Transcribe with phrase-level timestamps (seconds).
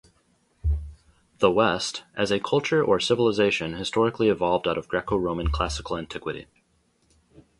[1.37, 6.47] "The West" as a culture or civilization historically evolved out of Greco-Roman classical antiquity.